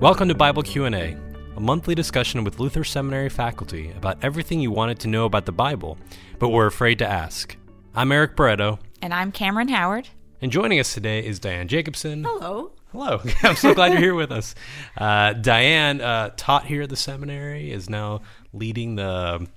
[0.00, 1.16] Welcome to Bible Q&A,
[1.56, 5.52] a monthly discussion with Luther Seminary faculty about everything you wanted to know about the
[5.52, 5.98] Bible,
[6.38, 7.56] but were afraid to ask.
[7.94, 10.08] I'm Eric Barreto, And I'm Cameron Howard.
[10.40, 12.22] and joining us today is Diane Jacobson.
[12.24, 12.72] Hello.
[12.92, 13.20] Hello.
[13.42, 14.54] I'm so glad you're here with us.
[14.96, 18.20] Uh, Diane uh, taught here at the seminary, is now
[18.52, 19.48] leading the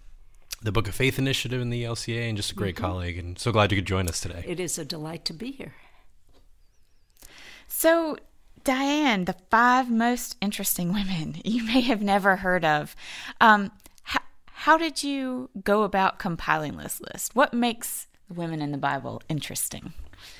[0.63, 3.17] the Book of Faith initiative in the ELCA, and just a great colleague.
[3.17, 4.43] And so glad you could join us today.
[4.47, 5.73] It is a delight to be here.
[7.67, 8.17] So,
[8.63, 12.95] Diane, the five most interesting women you may have never heard of.
[13.39, 13.71] Um,
[14.03, 17.35] how, how did you go about compiling this list?
[17.35, 19.93] What makes women in the Bible interesting?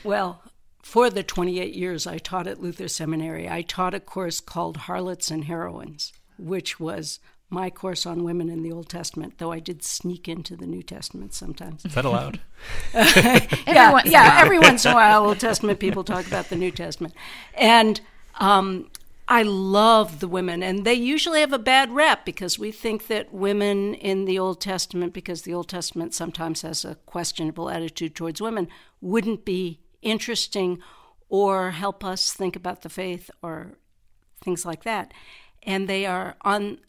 [0.04, 0.42] Well,
[0.82, 5.32] for the 28 years I taught at Luther Seminary, I taught a course called Harlots
[5.32, 7.20] and Heroines, which was
[7.52, 10.82] my course on women in the Old Testament, though I did sneak into the New
[10.82, 11.86] Testament sometimes.
[11.86, 12.40] Is that allowed?
[12.94, 14.40] yeah, yeah.
[14.42, 17.14] Every once in a while, Old Testament people talk about the New Testament,
[17.54, 18.00] and
[18.40, 18.90] um,
[19.28, 23.34] I love the women, and they usually have a bad rep because we think that
[23.34, 28.42] women in the Old Testament, because the Old Testament sometimes has a questionable attitude towards
[28.42, 28.68] women,
[29.00, 30.80] wouldn't be interesting
[31.30, 33.78] or help us think about the faith or
[34.44, 35.14] things like that,
[35.64, 36.80] and they are on.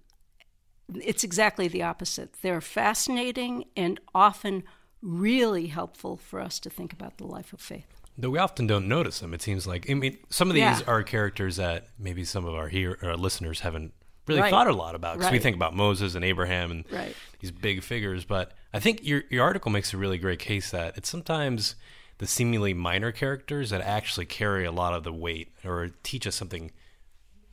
[1.03, 2.35] It's exactly the opposite.
[2.43, 4.65] They're fascinating and often
[5.01, 7.87] really helpful for us to think about the life of faith.
[8.17, 9.33] Though we often don't notice them.
[9.35, 10.81] It seems like I mean, some of these Yeah.
[10.87, 13.93] are characters that maybe some of our here our listeners haven't
[14.29, 14.51] really Right.
[14.51, 17.17] thought a lot about because we think about Moses and Abraham and Right.
[17.41, 18.25] these big figures.
[18.25, 21.75] But I think your your article makes a really great case that it's sometimes
[22.19, 26.37] the seemingly minor characters that actually carry a lot of the weight or teach us
[26.37, 26.71] something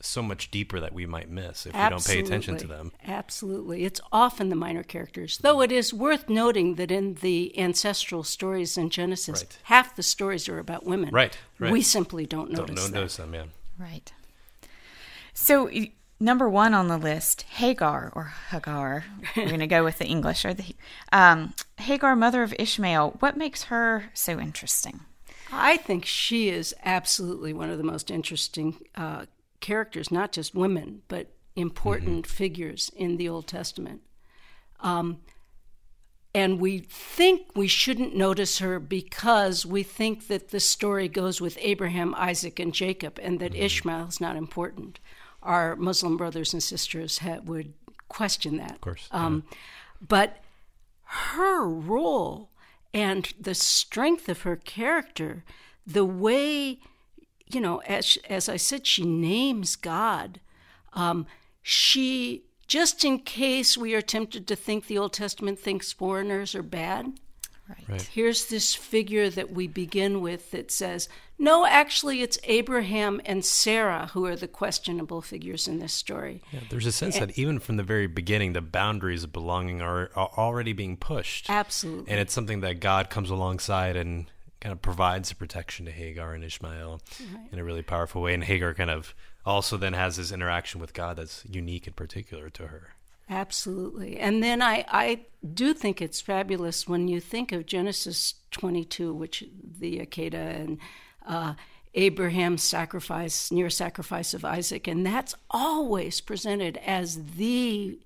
[0.02, 2.92] so much deeper that we might miss if we don't pay attention to them.
[3.06, 3.84] Absolutely.
[3.84, 8.78] It's often the minor characters, though it is worth noting that in the ancestral stories
[8.78, 9.58] in Genesis, Right.
[9.64, 11.10] half the stories are about women.
[11.14, 11.72] Right, right.
[11.72, 12.98] We simply don't Don't notice don't that.
[13.00, 13.44] notice them, yeah.
[13.78, 14.12] Right.
[15.34, 15.70] So,
[16.20, 19.06] number one on the list, Hagar or Hagar.
[19.38, 20.76] We're going to go with the English or the
[21.12, 23.18] um, Hagar, mother of Ishmael.
[23.20, 25.02] What makes her so interesting?
[25.52, 29.26] I think she is absolutely one of the most interesting uh,
[29.60, 34.02] characters, not just women, but important figures in the Old Testament.
[34.80, 35.20] Um,
[36.34, 41.58] and we think we shouldn't notice her because we think that the story goes with
[41.60, 45.00] Abraham, Isaac, and Jacob, and that Ishmael is not important.
[45.42, 47.74] Our Muslim brothers and sisters ha- would
[48.08, 48.76] question that.
[48.76, 49.44] Of course, Um,
[50.08, 50.44] But
[51.04, 52.52] her role
[52.94, 55.44] and the strength of her character,
[55.86, 56.80] the way,
[57.50, 60.40] you know, as, as I said, she names God.
[60.94, 61.26] Um,
[61.62, 66.64] she, just in case we are tempted to think the Old Testament thinks foreigners are
[66.64, 67.14] bad,
[67.88, 68.02] Right.
[68.02, 71.08] here's this figure that we begin with that says,
[71.38, 76.42] no, actually, it's Abraham and Sarah who are the questionable figures in this story.
[76.52, 80.10] Yeah, there's a sense that even from the very beginning, the boundaries of belonging are,
[80.16, 81.50] are already being pushed.
[81.50, 82.12] Absolutely.
[82.12, 84.26] And it's something that God comes alongside and
[84.60, 87.02] kind of provides the protection to Hagar and Ishmael
[87.52, 88.34] in a really powerful way.
[88.34, 89.16] And Hagar kind of
[89.46, 92.94] also then has this interaction with God that's unique and particular to her.
[93.30, 94.18] Absolutely.
[94.18, 95.20] And then I, I
[95.54, 99.44] do think it's fabulous when you think of Genesis 22, which
[99.80, 100.78] the Akedah and
[101.28, 101.54] uh,
[101.94, 108.00] Abraham's sacrifice, near sacrifice of Isaac, and that's always presented as the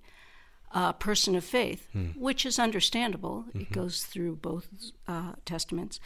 [0.74, 1.88] uh, person of faith,
[2.18, 3.46] which is understandable.
[3.54, 4.68] It goes through both
[5.08, 6.00] uh, testaments.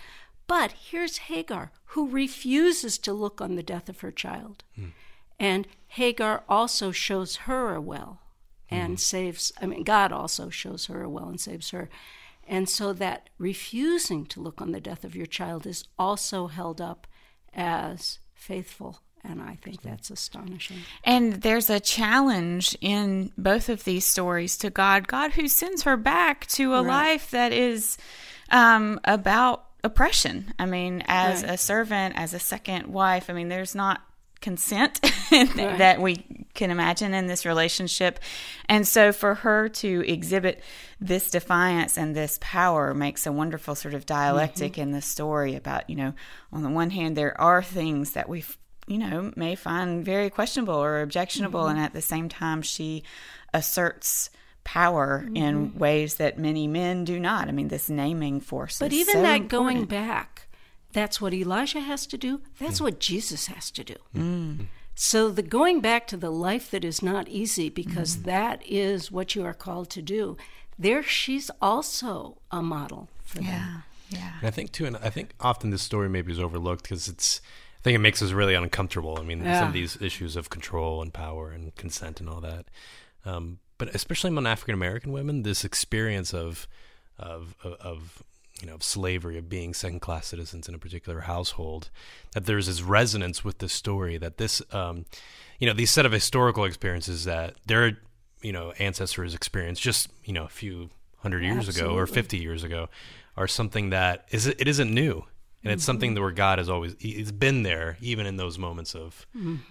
[0.47, 4.63] But here's Hagar, who refuses to look on the death of her child.
[5.39, 8.21] And Hagar also shows her a well
[8.69, 11.89] and saves, I mean, God also shows her a well and saves her.
[12.47, 16.79] And so that refusing to look on the death of your child is also held
[16.79, 17.05] up
[17.53, 19.01] as faithful.
[19.23, 20.77] And I think that's astonishing.
[21.03, 25.97] And there's a challenge in both of these stories to God, God who sends her
[25.97, 27.97] back to a life that is
[28.49, 30.53] um, about oppression.
[30.59, 31.53] I mean, as Right.
[31.53, 34.01] a servant, as a second wife, I mean, there's not
[34.39, 35.01] consent
[35.31, 36.23] that we
[36.53, 38.19] can imagine in this relationship.
[38.69, 40.61] And so for her to exhibit
[41.01, 44.81] this defiance and this power makes a wonderful sort of dialectic mm-hmm.
[44.81, 46.13] in the story about, you know,
[46.51, 48.43] on the one hand, there are things that we
[48.87, 51.61] you know, may find very questionable or objectionable.
[51.61, 51.71] Mm-hmm.
[51.75, 53.03] And at the same time, she
[53.53, 54.29] asserts
[54.67, 55.79] power in mm-hmm.
[55.79, 57.47] ways that many men do not.
[57.47, 58.79] I mean, this naming force.
[58.79, 60.49] But is even so that going back,
[60.91, 62.41] that's what Elijah has to do.
[62.59, 62.81] That's mm.
[62.81, 63.95] what Jesus has to do.
[64.13, 64.21] Mm.
[64.57, 64.65] Mm.
[64.93, 69.35] So the going back to the life that is not easy, because that is what
[69.35, 70.35] you are called to do.
[70.77, 73.45] There, she's also a model for them.
[73.45, 73.77] Yeah.
[74.09, 74.33] Yeah.
[74.39, 77.39] And I think too, and I think often this story maybe is overlooked because it's.
[77.79, 79.17] I think it makes us really uncomfortable.
[79.17, 79.59] I mean, Yeah.
[79.59, 82.65] some of these issues of control and power and consent and all that.
[83.23, 86.67] Um, but especially among African American women, this experience of,
[87.17, 88.23] of, of, of,
[88.61, 91.89] you know, of slavery, of being second class citizens in a particular household,
[92.33, 95.05] that there's this resonance with this story that this, um,
[95.59, 97.97] you know, these set of historical experiences that their,
[98.41, 100.89] you know, ancestors experienced just, you know, a few
[101.19, 102.89] hundred years ago or 50 years ago
[103.35, 105.25] are something that is, it isn't new
[105.63, 108.95] and it's something that where God has always he's been there even in those moments
[108.95, 109.25] of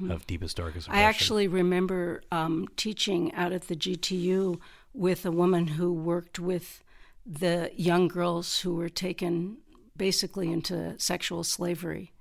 [0.09, 4.61] of deepest darkest I actually remember um, teaching out at the GTU
[4.93, 6.83] with a woman who worked with
[7.25, 9.59] the young girls who were taken
[9.97, 12.13] basically into sexual slavery.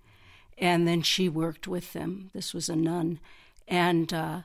[0.58, 2.32] And then she worked with them.
[2.34, 3.20] This was a nun.
[3.68, 4.42] And uh,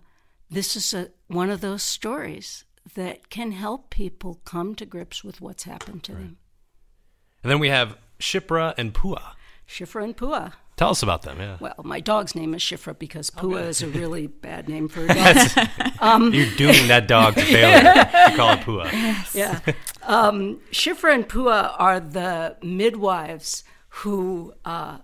[0.50, 2.64] this is a, one of those stories
[2.94, 6.38] that can help people come to grips with what's happened to them.
[7.42, 9.32] and then we have Shifra and Pua.
[9.68, 10.52] Shifra and Pua.
[10.76, 11.38] Tell us about them.
[11.38, 15.04] Yeah, Well, my dog's name is Shifra because Pua is a really bad name for
[15.04, 16.32] a dog.
[16.34, 17.80] you're dooming that dog to failure.
[17.82, 19.34] to call it Pua.
[19.34, 19.60] yeah.
[20.02, 24.98] Um, Shifra and Pua are the midwives who uh,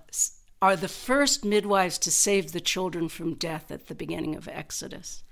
[0.63, 5.23] are the first midwives to save the children from death at the beginning of Exodus.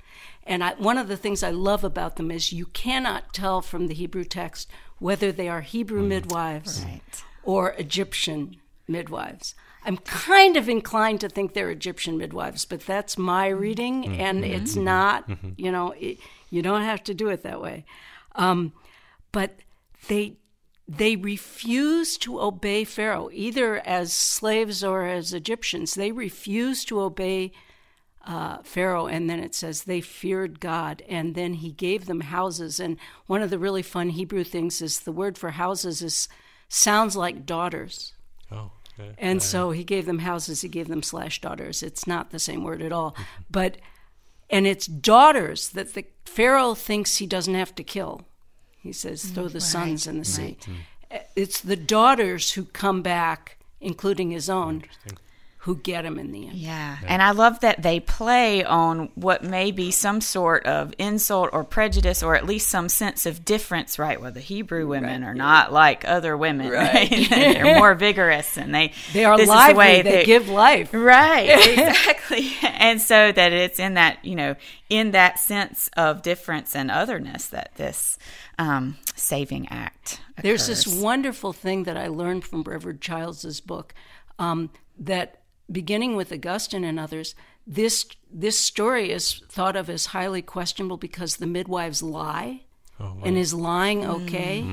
[0.46, 3.86] And I, one of the things I love about them is you cannot tell from
[3.86, 7.00] the Hebrew text whether they are Hebrew midwives Right.
[7.44, 8.56] Or Egyptian
[8.88, 9.54] midwives.
[9.86, 14.76] I'm kind of inclined to think they're Egyptian midwives, but that's my reading, and it's
[14.76, 16.18] not, you know, it,
[16.50, 17.84] you don't have to do it that way.
[18.34, 18.72] Um,
[19.30, 19.56] but
[20.08, 20.38] they
[20.86, 25.94] they refuse to obey Pharaoh, either as slaves or as Egyptians.
[25.94, 27.52] They refuse to obey
[28.26, 32.80] uh, Pharaoh, and then it says they feared God, and then he gave them houses.
[32.80, 36.28] And one of the really fun Hebrew things is the word for houses is
[36.68, 38.12] sounds like daughters.
[38.50, 39.14] Oh, okay.
[39.18, 41.82] And so he gave them houses, he gave them slash daughters.
[41.82, 43.16] It's not the same word at all.
[43.50, 43.76] But,
[44.50, 48.22] and it's daughters that the Pharaoh thinks he doesn't have to kill.
[48.78, 50.58] He says, throw the sons in the sea.
[50.60, 51.16] Mm-hmm.
[51.36, 54.84] It's the daughters who come back, including his own,
[55.64, 56.58] who get him in the end.
[56.58, 56.98] Yeah.
[57.06, 61.64] And I love that they play on what may be some sort of insult or
[61.64, 64.20] prejudice or at least some sense of difference, right?
[64.20, 67.08] Well, the Hebrew women are not like other women, right?
[67.30, 70.90] They're more vigorous and they They are this is the way they that- give life.
[70.92, 72.52] Right, exactly.
[72.62, 74.56] and so that it's in that, you know,
[74.90, 78.18] in that sense of difference and otherness that this
[78.58, 83.94] um, saving act There's this wonderful thing that I learned from Brevard Childs's book
[84.38, 84.68] um,
[84.98, 85.40] that
[85.70, 87.34] beginning with Augustine and others,
[87.66, 92.62] this this story is thought of as highly questionable because the midwives lie.
[93.24, 94.64] And is lying okay?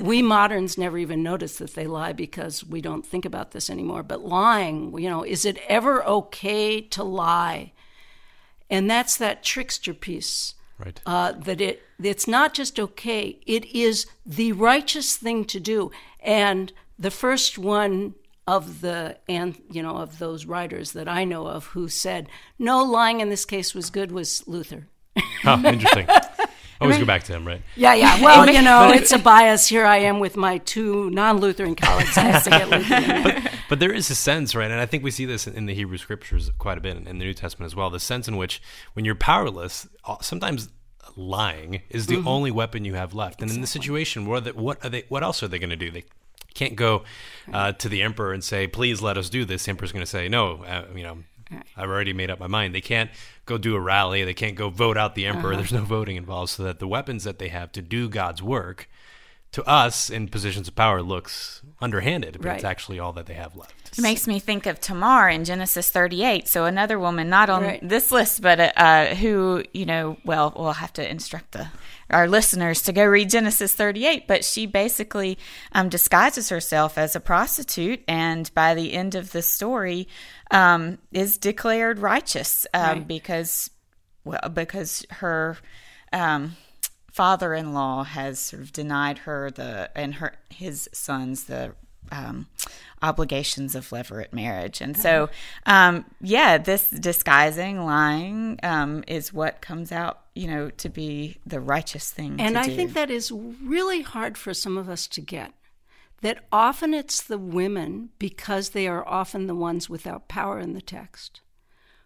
[0.00, 4.02] We moderns never even notice that they lie because we don't think about this anymore.
[4.02, 7.72] But lying, you know, is it ever okay to lie?
[8.68, 10.98] And that's that trickster piece Right.
[11.04, 15.90] uh, that it it's not just okay it is the righteous thing to do
[16.20, 18.14] and the first one
[18.50, 22.82] of the and you know of those writers that i know of who said no
[22.82, 24.86] lying in this case was good was luther
[25.44, 26.06] oh, interesting.
[26.80, 27.60] Always go back to him, right?
[27.76, 31.74] yeah yeah well you know it's a bias here i am with my two non-lutheran
[31.74, 33.50] colleagues i have to get luther in there.
[33.70, 34.68] But there is a sense, right?
[34.68, 37.12] And I think we see this in the Hebrew scriptures quite a bit, in the
[37.12, 37.88] New Testament as well.
[37.88, 38.60] The sense in which,
[38.94, 40.70] when you're powerless, uh, sometimes
[41.14, 43.40] lying is the only weapon you have left.
[43.42, 45.04] And in this situation, what are they, what are they?
[45.08, 45.92] What else are they going to do?
[45.92, 46.02] They
[46.54, 47.04] can't go
[47.52, 50.10] uh, to the emperor and say, "Please let us do this." The emperor's going to
[50.10, 51.18] say, "No, uh, you know."
[51.76, 52.76] I've already made up my mind.
[52.76, 53.10] They can't
[53.44, 54.22] go do a rally.
[54.22, 55.56] They can't go vote out the emperor.
[55.56, 56.50] There's no voting involved.
[56.50, 58.88] So that the weapons that they have to do God's work,
[59.52, 62.38] to us in positions of power, looks underhanded.
[62.40, 63.74] But it's actually all that they have left.
[63.98, 66.46] It makes me think of Tamar in Genesis 38.
[66.46, 67.80] So another woman, not on Right.
[67.88, 71.68] this list, but uh, who, you know, well, we'll have to instruct the
[72.10, 74.28] our listeners to go read Genesis 38.
[74.28, 75.38] But she basically
[75.72, 80.06] um, disguises herself as a prostitute, and by the end of the story,
[80.52, 83.08] um, is declared righteous um, Right.
[83.08, 83.70] because,
[84.24, 85.56] well, because her.
[87.10, 91.74] Father-in-law has sort of denied her the and her his sons the
[92.12, 92.46] um,
[93.02, 95.28] obligations of levirate marriage and so
[95.66, 101.60] um, yeah this disguising lying um, is what comes out you know to be the
[101.60, 102.74] righteous thing And I do.
[102.74, 105.52] think that is really hard for some of us to get.
[106.22, 110.82] That often it's the women, because they are often the ones without power in the
[110.82, 111.40] text,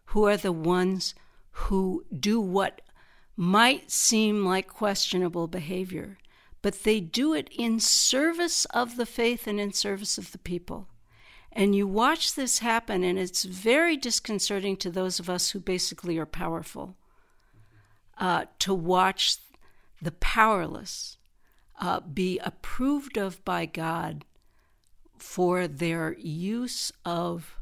[0.07, 1.15] who are the ones
[1.51, 2.81] who do what
[3.37, 6.19] might seem like questionable behavior,
[6.63, 10.89] but they do it in service of the faith and in service of the people.
[11.53, 16.19] And you watch this happen, and it's very disconcerting to those of us who basically
[16.19, 16.97] are powerful
[18.19, 19.37] uh, to watch
[20.03, 21.17] the powerless
[21.81, 24.25] uh, be approved of by God
[25.19, 27.57] for their use of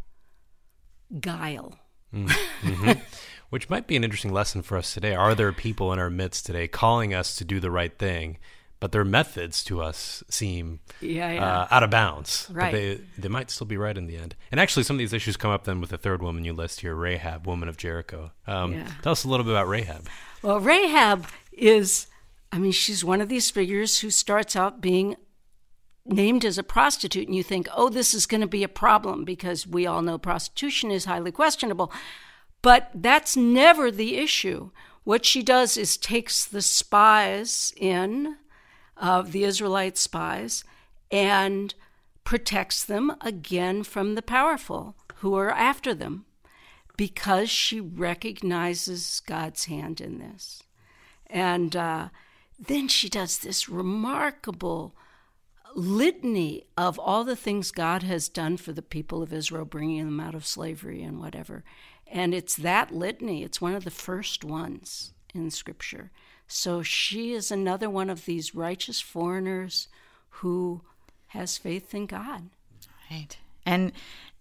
[1.20, 1.78] guile.
[2.12, 2.92] Mm-hmm.
[3.52, 5.14] Which might be an interesting lesson for us today.
[5.14, 8.38] Are there people in our midst today calling us to do the right thing,
[8.80, 11.44] but their methods to us seem yeah, yeah.
[11.44, 12.48] Uh, out of bounds?
[12.50, 12.72] Right.
[12.72, 14.36] But they, they might still be right in the end.
[14.50, 16.80] And actually, some of these issues come up then with the third woman you list
[16.80, 18.32] here, Rahab, woman of Jericho.
[18.46, 18.90] Um, Yeah.
[19.02, 20.08] Tell us a little bit about Rahab.
[20.40, 22.06] Well, Rahab is,
[22.52, 25.14] I mean, she's one of these figures who starts out being
[26.06, 29.26] named as a prostitute, and you think, oh, this is going to be a problem
[29.26, 31.92] because we all know prostitution is highly questionable.
[32.62, 34.70] But that's never the issue.
[35.04, 38.36] What she does is takes the spies in,
[38.96, 40.64] of the Israelite spies,
[41.10, 41.74] and
[42.24, 46.24] protects them again from the powerful who are after them
[46.96, 50.62] because she recognizes God's hand in this.
[51.26, 52.08] And uh,
[52.58, 54.94] then she does this remarkable
[55.74, 60.20] litany of all the things God has done for the people of Israel, bringing them
[60.20, 61.64] out of slavery and whatever.
[62.12, 66.10] And it's that litany, it's one of the first ones in Scripture.
[66.46, 69.88] So she is another one of these righteous foreigners
[70.28, 70.82] who
[71.28, 72.50] has faith in God.
[73.10, 73.38] Right.
[73.64, 73.92] And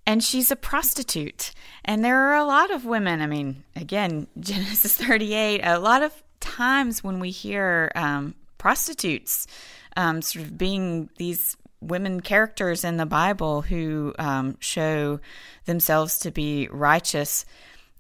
[0.06, 1.54] and she's a prostitute.
[1.86, 6.12] And there are a lot of women, I mean, again, Genesis 38, a lot of
[6.42, 9.48] times when we hear um, prostitutes
[9.96, 15.20] um, sort of being these women characters in the Bible who um, show
[15.66, 17.46] themselves to be righteous,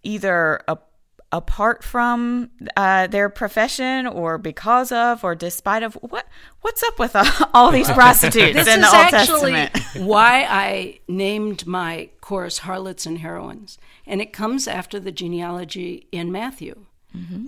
[0.03, 0.77] either a
[1.33, 6.27] apart from uh, their profession or because of or despite of what
[6.61, 10.05] what's up with all, all these prostitutes This in is the Old actually Testament?
[10.07, 13.77] why I named my course Harlots and Heroines.
[14.05, 16.85] And it comes after the genealogy in Matthew,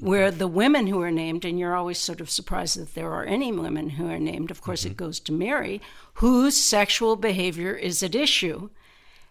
[0.01, 3.23] where the women who are named, and you're always sort of surprised that there are
[3.23, 5.81] any women who are named, of course, it goes to Mary,
[6.15, 8.69] whose sexual behavior is at issue.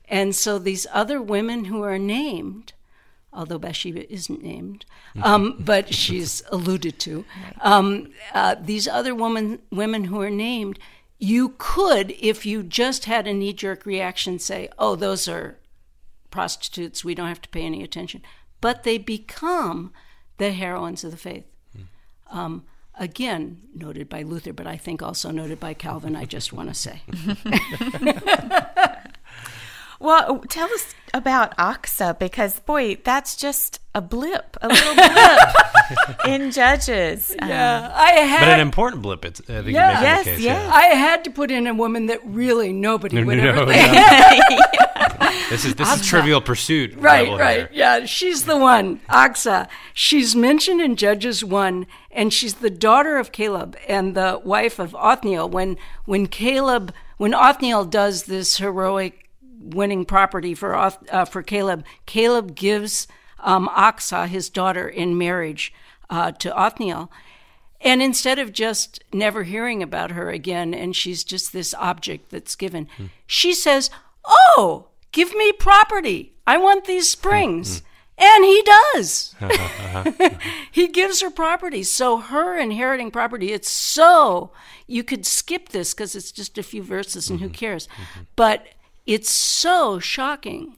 [0.06, 2.72] And so these other women who are named,
[3.32, 4.86] although Bathsheba isn't named,
[5.22, 7.24] um, but she's alluded to.
[7.60, 10.78] Um, uh, these other woman, women who are named,
[11.18, 15.58] you could, if you just had a knee jerk reaction, say, oh, those are
[16.30, 18.22] prostitutes, we don't have to pay any attention.
[18.62, 19.92] But they become
[20.38, 21.44] the heroines of the faith.
[22.30, 22.64] Um,
[22.98, 26.74] again, noted by Luther, but I think also noted by Calvin, I just want to
[26.74, 27.02] say.
[30.02, 36.50] Well, tell us about Achsah because boy, that's just a blip, a little blip in
[36.50, 37.30] Judges.
[37.38, 38.40] Um, I had.
[38.40, 39.98] But an important blip, it's, I think Yeah.
[40.00, 40.40] you Yes, the case.
[40.40, 40.72] yes.
[40.74, 43.72] I had to put in a woman that really nobody No, would no, ever no,
[43.72, 43.92] think.
[43.94, 44.68] yeah.
[45.50, 46.94] This is this is Trivial Pursuit.
[46.96, 47.56] Right, right.
[47.58, 47.70] here.
[47.72, 49.68] Yeah, she's the one, Achsah.
[49.92, 54.94] She's mentioned in Judges 1, and she's the daughter of Caleb and the wife of
[54.94, 55.50] Othniel.
[55.50, 59.21] When, when Caleb, when Othniel does this heroic
[59.62, 63.06] winning property for, uh, for Caleb, Caleb gives
[63.40, 65.72] um, Achsah, his daughter, in marriage
[66.10, 67.10] uh, to Othniel.
[67.80, 72.54] And instead of just never hearing about her again, and she's just this object that's
[72.54, 73.06] given, hmm.
[73.26, 73.90] she says,
[74.24, 76.32] Oh, give me property.
[76.46, 77.18] I want these hmm.
[77.18, 77.78] springs.
[77.80, 77.86] Hmm.
[78.18, 79.34] And he does.
[79.42, 80.30] Uh-huh, uh-huh.
[80.70, 81.82] he gives her property.
[81.82, 84.52] So, her inheriting property, it's so,
[84.86, 87.54] you could skip this because it's just a few verses and who mm-hmm.
[87.54, 87.88] cares.
[87.88, 88.20] Mm-hmm.
[88.36, 88.68] But
[89.06, 90.76] it's so shocking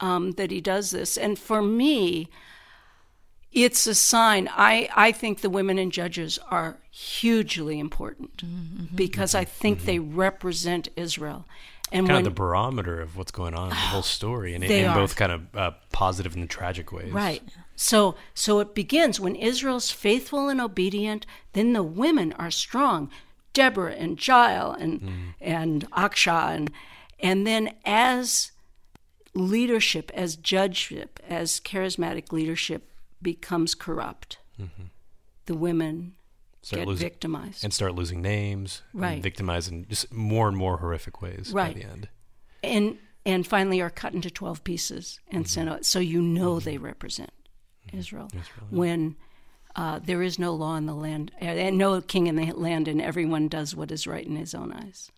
[0.00, 1.16] um, that he does this.
[1.16, 2.28] And for me,
[3.52, 4.48] it's a sign.
[4.52, 8.42] I, I think the women and judges are hugely important
[8.94, 11.46] because I think they represent Israel.
[11.92, 14.92] And Kind when of the barometer of what's going on the whole story, and in
[14.92, 17.12] both kind of uh, positive and tragic ways.
[17.12, 17.42] Right.
[17.76, 23.10] So so it begins when Israel's faithful and obedient, then the women are strong.
[23.52, 26.72] Deborah and Jael and and Achsah and
[27.24, 28.52] and then as
[29.34, 32.90] leadership, as judgeship, as charismatic leadership
[33.20, 34.38] becomes corrupt,
[35.46, 36.14] the women
[36.62, 37.64] Start get losing- victimized.
[37.64, 39.22] and start losing names, and Right.
[39.22, 41.74] victimized in just more and more horrific ways Right.
[41.74, 42.08] by the end.
[42.62, 46.76] and and finally are cut into 12 pieces and sent out so you know they
[46.76, 47.32] represent
[47.92, 48.30] israel,
[48.70, 49.16] when
[49.76, 52.86] uh, there is no law in the land uh, and no king in the land
[52.86, 55.10] and everyone does what is right in his own eyes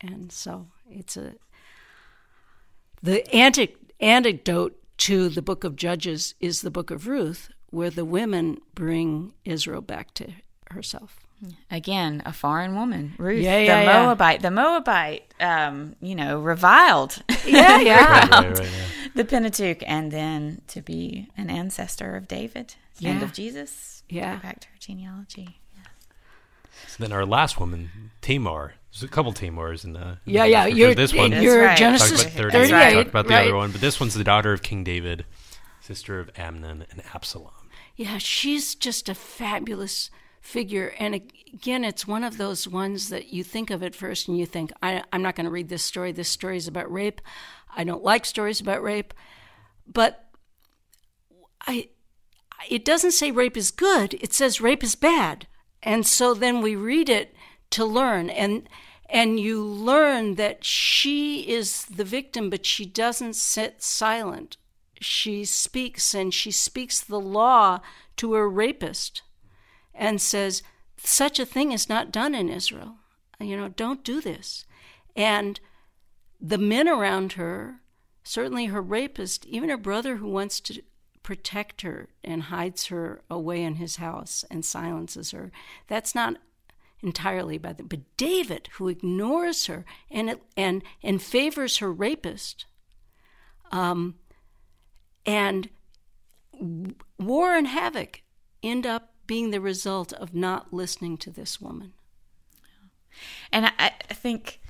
[0.00, 1.34] and so it's a
[3.02, 8.04] the antic, antidote to the book of judges is the book of ruth where the
[8.04, 10.32] women bring israel back to
[10.70, 11.20] herself
[11.70, 14.04] Again, a foreign woman, Ruth, Yeah, yeah, the yeah.
[14.04, 14.42] Moabite.
[14.42, 18.28] The Moabite, um, you know, reviled Yeah, yeah.
[18.30, 18.84] Right, right, right, yeah.
[19.14, 24.02] the Pentateuch, and then to be an ancestor of David and of Jesus.
[24.08, 24.36] Yeah.
[24.36, 25.60] Back to her genealogy.
[26.88, 28.74] So then our last woman, Tamar.
[28.92, 30.18] There's a couple Tamars in the.
[30.24, 30.62] Yeah, in yeah.
[30.62, 30.78] scripture.
[30.78, 31.30] You're, this one.
[31.30, 31.78] That's you're right.
[31.78, 32.52] Genesis Talked about 38.
[32.52, 32.94] That's 38.
[32.94, 33.46] Talked about the right?
[33.46, 35.24] other one, but this one's the daughter of King David,
[35.80, 37.52] sister of Amnon and Absalom.
[37.96, 40.94] Yeah, she's just a fabulous figure.
[40.98, 41.14] And
[41.52, 44.72] again, it's one of those ones that you think of at first and you think,
[44.82, 46.12] I, I'm not going to read this story.
[46.12, 47.20] This story is about rape.
[47.76, 49.14] I don't like stories about rape.
[49.86, 50.26] But
[51.66, 51.90] I,
[52.68, 55.46] it doesn't say rape is good, it says rape is bad.
[55.82, 57.34] And so then we read it
[57.70, 58.30] to learn.
[58.30, 58.68] And
[59.12, 64.56] and you learn that she is the victim, but she doesn't sit silent.
[65.00, 67.80] She speaks and she speaks the law
[68.18, 69.22] to her rapist
[69.92, 70.62] and says,
[70.96, 72.96] Such a thing is not done in Israel.
[73.40, 74.64] You know, don't do this.
[75.16, 75.58] And
[76.40, 77.80] the men around her,
[78.22, 80.82] certainly her rapist, even her brother who wants to
[81.22, 85.50] protect her and hides her away in his house and silences her,
[85.88, 86.36] that's not
[87.02, 87.86] entirely by them.
[87.86, 92.66] But David, who ignores her and and and favors her rapist,
[93.72, 94.16] um,
[95.24, 95.68] and
[97.18, 98.22] war and havoc
[98.62, 101.92] end up being the result of not listening to this woman.
[103.52, 104.60] And I, I think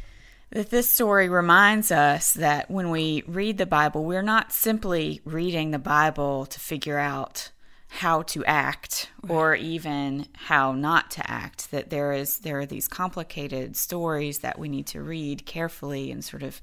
[0.51, 5.71] that this story reminds us that when we read the Bible, we're not simply reading
[5.71, 7.51] the Bible to figure out
[7.93, 12.87] how to act or even how not to act that there is there are these
[12.87, 16.61] complicated stories that we need to read carefully and sort of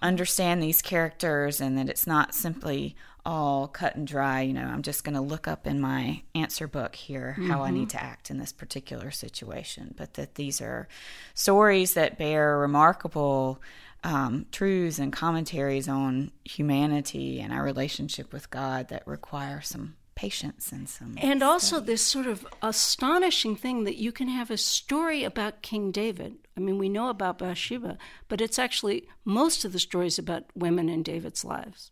[0.00, 2.94] understand these characters and that it's not simply
[3.26, 6.68] all cut and dry you know i'm just going to look up in my answer
[6.68, 10.86] book here how i need to act in this particular situation but that these are
[11.34, 13.60] stories that bear remarkable
[14.02, 20.70] um, truths and commentaries on humanity and our relationship with god that require some patience
[20.70, 25.24] and some And also, this sort of astonishing thing that you can have a story
[25.24, 26.34] about King David.
[26.54, 27.96] I mean, we know about Bathsheba,
[28.28, 31.90] but it's actually most of the stories about women in David's lives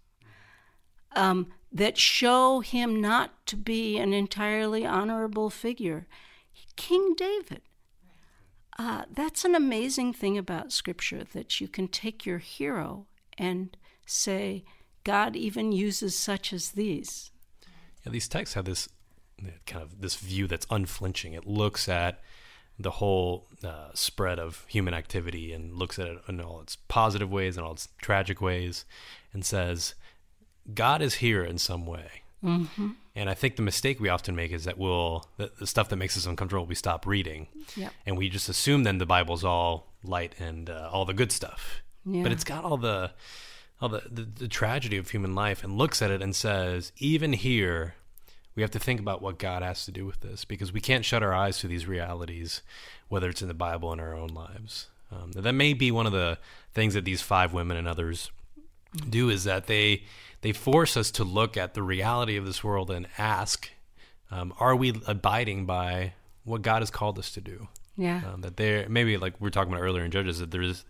[1.17, 6.07] um, that show him not to be an entirely honorable figure.
[6.77, 7.62] King David.
[8.79, 13.07] Uh, that's an amazing thing about Scripture that you can take your hero
[13.38, 13.75] and
[14.07, 14.64] say,
[15.03, 17.31] God even uses such as these.
[18.09, 18.88] These texts have this
[19.66, 21.33] kind of this view that's unflinching.
[21.33, 22.21] It looks at
[22.79, 27.31] the whole uh, spread of human activity and looks at it in all its positive
[27.31, 28.85] ways and all its tragic ways,
[29.33, 29.94] and says,
[30.75, 32.90] "God is here in some way." Mm-hmm.
[33.16, 35.97] And I think the mistake we often make is that we'll the, the stuff that
[35.97, 37.92] makes us uncomfortable we stop reading, Yep.
[38.07, 41.83] and we just assume then the Bible's all light and uh, all the good stuff.
[42.07, 42.23] Yeah.
[42.23, 43.11] But it's got all the
[43.81, 47.33] all the, the the tragedy of human life and looks at it and says, even
[47.33, 47.94] here,
[48.59, 51.05] we have to think about what God has to do with this because we can't
[51.05, 52.61] shut our eyes to these realities,
[53.09, 54.88] whether it's in the Bible or in our own lives.
[55.12, 56.38] Um, that may be one of the
[56.75, 58.33] things that these five women and others
[59.09, 60.03] do is that they
[60.40, 63.71] they force us to look at the reality of this world and ask,
[64.33, 67.68] um, are we abiding by what God has called us to do?
[67.97, 68.23] Yeah.
[68.33, 70.85] um, that they're maybe like we were talking about earlier in Judges that there's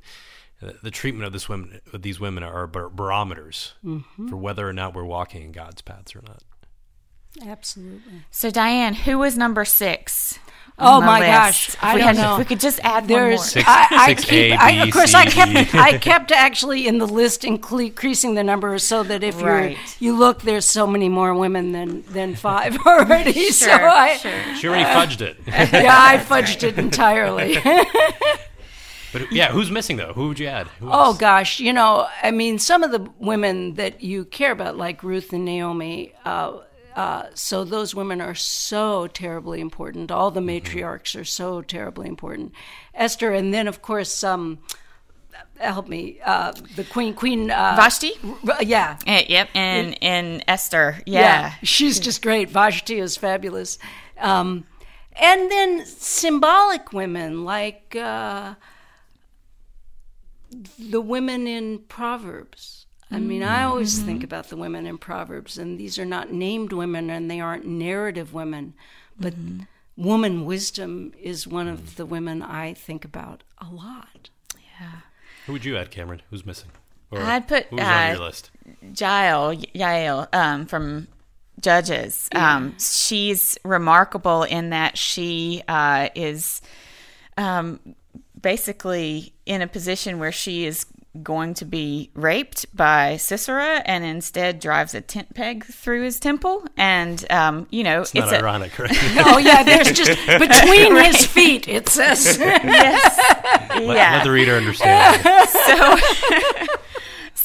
[0.63, 4.29] uh, the treatment of this women of these women are bar- barometers Mm-hmm.
[4.29, 6.43] for whether or not we're walking in God's paths or not.
[7.47, 8.23] Absolutely.
[8.31, 10.39] So Diane, who was number six?
[10.81, 11.31] Oh my list?
[11.33, 12.33] gosh, If I we don't had- know.
[12.35, 13.45] If we could just add one There's more.
[13.45, 15.79] Six- I, I six keep A, I, B, of course C, I kept D.
[15.79, 19.77] I kept actually in the list increasing the number so that if Right.
[19.99, 24.17] you you look there's so many more women than than five already so Sure, I
[24.19, 24.55] sure.
[24.55, 25.37] She already fudged it.
[25.49, 27.57] yeah I fudged it entirely
[29.13, 30.13] but yeah, who's missing though?
[30.13, 30.69] Who would you add?
[30.81, 34.77] Who oh gosh you know I mean some of the women that you care about
[34.77, 36.59] like Ruth and Naomi uh,
[36.99, 40.11] uh, so those women are so terribly important.
[40.11, 42.53] All the matriarchs are so terribly important.
[42.93, 44.59] Esther, and then of course, um,
[45.61, 48.13] help me, uh, the queen, Queen uh, Vashti?
[48.49, 50.97] R- yeah, Eh, yep, and and Esther.
[51.07, 51.55] Yeah.
[51.63, 52.51] she's just great.
[52.51, 53.79] Vashti is fabulous.
[54.19, 54.65] Um,
[55.13, 58.55] and then symbolic women like uh,
[60.81, 62.87] the women in Proverbs.
[63.11, 66.73] I mean, I always think about the women in Proverbs, and these are not named
[66.73, 68.75] women and they aren't narrative women,
[69.19, 69.35] but
[69.97, 74.29] woman wisdom is one of the women I think about a lot.
[74.81, 75.01] Yeah.
[75.47, 76.23] Who would you add, Cameron?
[76.31, 76.71] Who's missing?
[77.11, 78.51] Or I'd put, who's uh, on your list?
[78.95, 81.09] Jael, Yael, um, from
[81.61, 82.29] Judges.
[82.35, 86.61] Um, she's remarkable in that she uh, is
[87.37, 87.81] um,
[88.41, 90.85] basically in a position where she is
[91.23, 96.65] going to be raped by Sisera and instead drives a tent peg through his temple.
[96.77, 98.91] And, um, you know, It's not a- ironic, right?
[99.27, 101.69] Oh yeah, there's just between his feet.
[101.69, 102.39] It says.
[102.41, 103.19] yes.
[103.71, 104.13] let, yeah.
[104.17, 105.23] let the reader understand.
[105.49, 106.78] so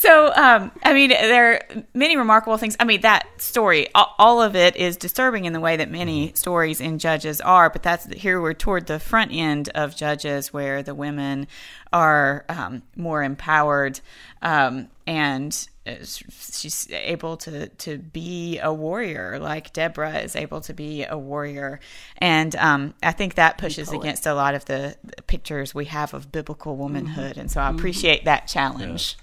[0.03, 1.61] so um i mean there are
[1.93, 2.75] many remarkable things.
[2.79, 6.81] I mean that story all of it is disturbing in the way that many stories
[6.81, 10.93] in judges are but that's here we're toward the front end of judges where the
[10.93, 11.47] women
[11.93, 14.01] are um, more empowered
[14.41, 20.73] um, and uh, she's able to to be a warrior like Deborah is able to
[20.73, 21.81] be a warrior.
[22.17, 26.13] And um, I think that pushes against a lot of the the pictures we have
[26.13, 29.17] of biblical womanhood and so I appreciate that challenge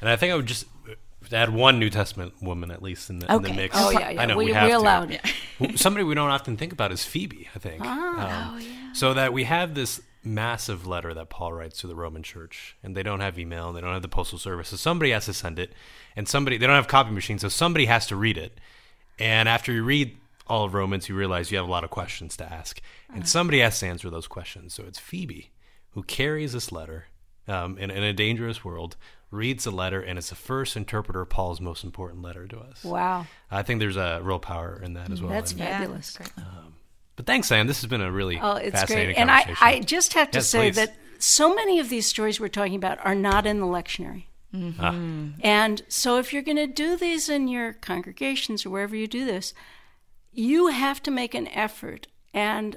[0.00, 0.66] And I think I would just
[1.32, 3.56] add one New Testament woman at least in the, in the Okay.
[3.56, 3.76] mix.
[3.78, 4.22] Oh yeah, yeah.
[4.22, 4.76] I know we, we, have to.
[4.76, 5.26] allowed it.
[5.58, 7.48] Who- Somebody we don't often think about is Phoebe.
[7.54, 7.82] I think.
[7.84, 8.54] Ah.
[8.54, 12.22] Um, Oh, So that we have this massive letter that Paul writes to the Roman
[12.22, 15.10] Church, and they don't have email, and they don't have the postal service, so somebody
[15.10, 15.72] has to send it,
[16.16, 18.58] and somebody they don't have copy machines, so somebody has to read it.
[19.18, 22.36] And after you read all of Romans, you realize you have a lot of questions
[22.38, 22.80] to ask,
[23.14, 24.74] and somebody has to answer those questions.
[24.74, 25.50] So it's Phoebe
[25.90, 27.06] who carries this letter
[27.46, 28.96] um, in, in a dangerous world,
[29.34, 32.84] reads the letter, and it's the first interpreter of Paul's most important letter to us.
[32.84, 35.30] Wow, I think there's a real power in that as well.
[35.32, 36.16] that's And- fabulous.
[37.16, 37.66] but thanks, Sam.
[37.66, 39.18] This has been a really Oh, it's fascinating great.
[39.18, 39.66] And I, conversation.
[39.68, 40.76] I just have to Yes, say please.
[40.76, 44.24] that so many of these stories we're talking about are not in the lectionary.
[44.78, 44.94] Ah.
[45.42, 49.24] And so if you're going to do these in your congregations or wherever you do
[49.24, 49.52] this,
[50.32, 52.06] you have to make an effort.
[52.32, 52.76] And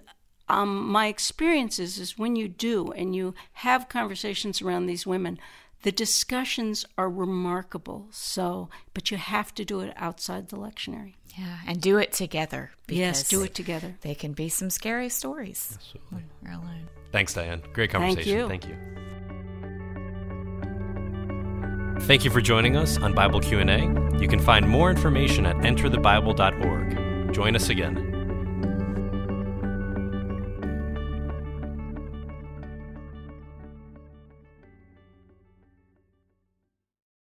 [0.49, 5.37] um, my experience is, is when you do and you have conversations around these women,
[5.83, 8.07] the discussions are remarkable.
[8.11, 11.13] So, but you have to do it outside the lectionary.
[11.37, 13.95] yeah and do it together Yes, do it together.
[14.01, 15.77] they can be some scary stories
[16.09, 17.61] when we're alone Thanks, Diane.
[17.73, 18.37] Great Thank conversation.
[18.37, 18.47] you.
[18.49, 18.75] Thank you.
[22.01, 23.79] Thank you for joining us on Bible Q&A.
[24.21, 27.33] You can find more information at enterthebible.org.
[27.33, 28.06] Join us again.